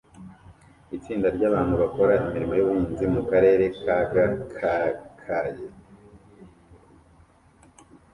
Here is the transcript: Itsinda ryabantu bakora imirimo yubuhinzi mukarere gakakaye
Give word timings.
Itsinda 0.97 1.27
ryabantu 1.35 1.73
bakora 1.81 2.13
imirimo 2.27 2.53
yubuhinzi 2.55 3.05
mukarere 3.13 3.65
gakakaye 3.83 5.63